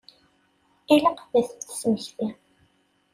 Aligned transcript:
Ilaq 0.93 1.19
ad 1.37 1.43
t-id-tesmekti. 1.49 2.27